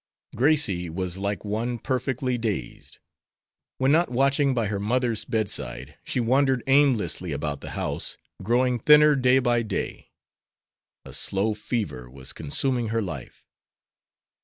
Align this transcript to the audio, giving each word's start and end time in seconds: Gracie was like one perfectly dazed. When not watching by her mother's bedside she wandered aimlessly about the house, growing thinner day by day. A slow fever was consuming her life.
Gracie 0.35 0.89
was 0.89 1.19
like 1.19 1.45
one 1.45 1.77
perfectly 1.77 2.35
dazed. 2.35 2.97
When 3.77 3.91
not 3.91 4.09
watching 4.09 4.55
by 4.55 4.65
her 4.65 4.79
mother's 4.79 5.25
bedside 5.25 5.95
she 6.03 6.19
wandered 6.19 6.63
aimlessly 6.65 7.31
about 7.31 7.61
the 7.61 7.69
house, 7.77 8.17
growing 8.41 8.79
thinner 8.79 9.15
day 9.15 9.37
by 9.37 9.61
day. 9.61 10.09
A 11.05 11.13
slow 11.13 11.53
fever 11.53 12.09
was 12.09 12.33
consuming 12.33 12.87
her 12.87 13.03
life. 13.03 13.45